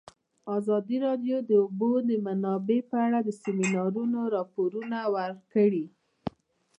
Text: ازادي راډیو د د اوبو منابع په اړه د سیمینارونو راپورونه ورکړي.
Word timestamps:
ازادي 0.57 0.97
راډیو 1.07 1.37
د 1.41 1.45
د 1.49 1.51
اوبو 1.63 1.89
منابع 2.27 2.79
په 2.89 2.97
اړه 3.05 3.19
د 3.23 3.29
سیمینارونو 3.41 4.19
راپورونه 4.35 4.97
ورکړي. 5.15 5.85